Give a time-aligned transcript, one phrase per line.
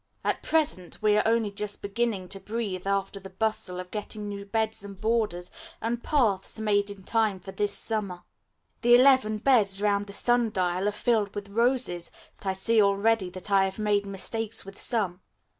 [0.23, 4.45] At present we are only just beginning to breathe after the bustle of getting new
[4.45, 8.23] beds and borders and paths made in time for this summer.
[8.81, 13.29] The eleven beds round the sun dial are filled with roses, but I see already
[13.29, 15.21] that I have made mistakes with some.